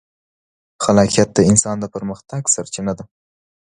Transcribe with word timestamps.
خلاقیت 0.83 1.29
د 1.33 1.39
انسان 1.49 1.77
د 1.79 1.85
پرمختګ 1.95 2.41
سرچینه 2.53 2.93
ده. 2.97 3.05